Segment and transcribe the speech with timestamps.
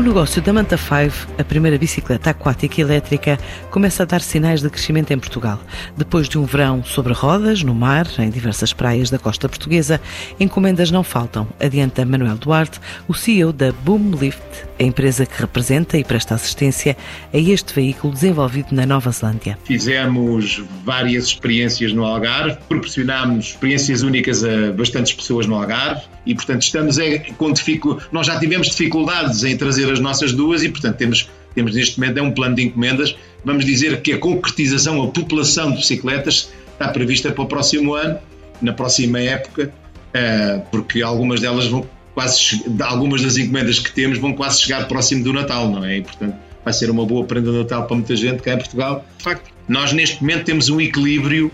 [0.00, 3.38] O negócio da Manta 5, a primeira bicicleta aquática elétrica,
[3.70, 5.60] começa a dar sinais de crescimento em Portugal.
[5.94, 10.00] Depois de um verão sobre rodas, no mar, em diversas praias da costa portuguesa,
[10.40, 14.40] encomendas não faltam, adianta Manuel Duarte, o CEO da Boomlift,
[14.80, 16.96] a empresa que representa e presta assistência
[17.30, 19.58] a este veículo desenvolvido na Nova Zelândia.
[19.64, 26.62] Fizemos várias experiências no Algarve, proporcionámos experiências únicas a bastantes pessoas no Algarve e, portanto,
[26.62, 28.08] estamos é, com dificuldades.
[28.12, 32.18] Nós já tivemos dificuldades em trazer as nossas duas e, portanto, temos, temos neste momento
[32.18, 33.16] é um plano de encomendas.
[33.44, 38.18] Vamos dizer que a concretização, a população de bicicletas está prevista para o próximo ano,
[38.60, 39.72] na próxima época,
[40.12, 45.24] eh, porque algumas delas vão quase, algumas das encomendas que temos vão quase chegar próximo
[45.24, 45.98] do Natal, não é?
[45.98, 49.04] E, portanto, vai ser uma boa prenda de Natal para muita gente cá em Portugal.
[49.16, 51.50] De facto, nós neste momento temos um equilíbrio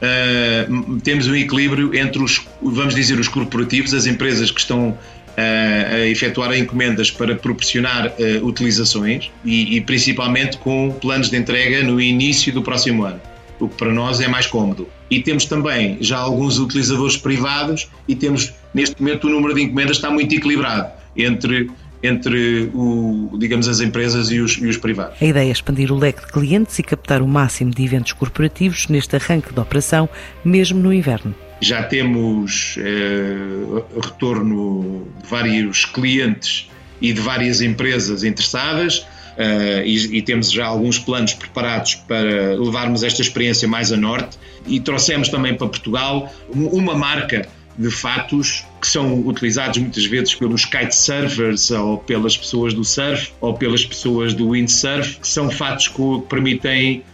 [0.00, 4.96] Uh, temos um equilíbrio entre os, vamos dizer, os corporativos, as empresas que estão
[5.38, 12.00] a efetuar encomendas para proporcionar uh, utilizações e, e, principalmente com planos de entrega no
[12.00, 13.20] início do próximo ano,
[13.60, 14.88] o que para nós é mais cômodo.
[15.08, 19.98] E temos também já alguns utilizadores privados e temos neste momento o número de encomendas
[19.98, 21.70] está muito equilibrado entre
[22.02, 25.20] entre o, digamos, as empresas e os, e os, privados.
[25.20, 28.88] A ideia é expandir o leque de clientes e captar o máximo de eventos corporativos
[28.88, 30.08] neste arranque de operação,
[30.44, 31.34] mesmo no inverno.
[31.60, 39.06] Já temos eh, retorno de vários clientes e de várias empresas interessadas.
[39.38, 44.36] Uh, e, e, temos já alguns planos preparados para levarmos esta experiência mais a norte
[44.66, 50.64] e trouxemos também para Portugal uma marca de fatos que são utilizados muitas vezes pelos
[50.64, 56.22] kitesurfers ou pelas pessoas do surf ou pelas pessoas do windsurf, que são fatos que
[56.28, 57.04] permitem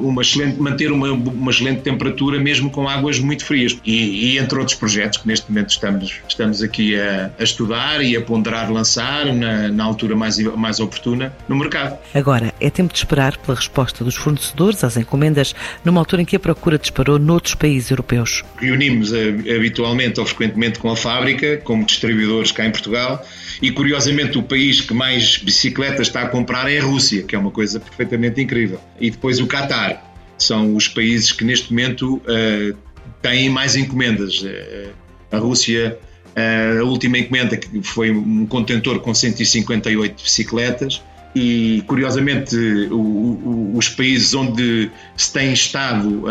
[0.00, 3.76] uma excelente, manter uma, uma excelente temperatura mesmo com águas muito frias.
[3.84, 8.16] E, e, entre outros projetos que neste momento estamos, estamos aqui a, a estudar e
[8.16, 11.98] a ponderar lançar na, na altura mais, mais oportuna no mercado.
[12.14, 15.54] Agora é tempo de esperar pela resposta dos fornecedores às encomendas
[15.84, 18.44] numa altura em que a procura disparou noutros países europeus.
[18.56, 23.24] Reunimos eh, habitualmente ou frequentemente com a fábrica, como distribuidores cá em Portugal,
[23.60, 27.38] e curiosamente o país que mais bicicletas está a comprar é a Rússia, que é
[27.38, 28.80] uma coisa perfeitamente incrível.
[29.00, 30.02] E depois o Qatar.
[30.38, 32.76] São os países que neste momento uh,
[33.20, 34.40] têm mais encomendas.
[34.40, 34.92] Uh,
[35.30, 35.98] a Rússia,
[36.36, 41.02] uh, a última encomenda que foi um contentor com 158 bicicletas.
[41.34, 42.56] E curiosamente,
[42.90, 46.24] o, o, os países onde se tem estado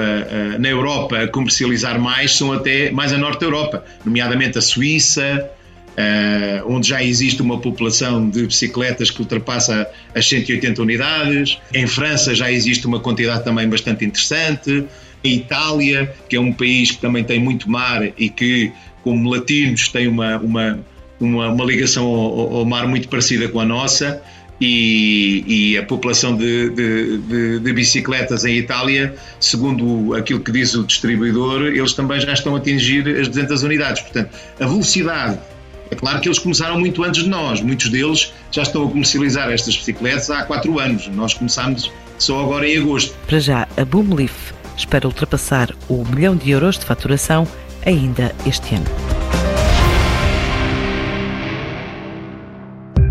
[0.59, 5.49] na Europa a comercializar mais são até mais a Norte da Europa, nomeadamente a Suíça,
[5.97, 11.58] Uh, onde já existe uma população de bicicletas que ultrapassa as 180 unidades.
[11.74, 14.85] Em França já existe uma quantidade também bastante interessante.
[15.24, 18.72] Em Itália, que é um país que também tem muito mar e que,
[19.03, 20.80] como latinos, tem uma, uma,
[21.19, 24.22] uma, uma ligação ao, ao, mar muito parecida com a nossa.
[24.62, 30.74] E, e a população de, de, de, de, bicicletas em Itália, segundo aquilo que diz
[30.74, 34.02] o distribuidor, eles também já estão a atingir as 200 unidades.
[34.02, 34.29] Portanto,
[34.59, 35.40] a velocidade
[35.89, 39.49] é claro que eles começaram muito antes de nós, muitos deles já estão a comercializar
[39.51, 41.07] estas bicicletas há quatro anos.
[41.07, 43.15] Nós começámos só agora em agosto.
[43.27, 47.47] Para já, a Boomleaf espera ultrapassar o milhão de euros de faturação
[47.85, 48.85] ainda este ano.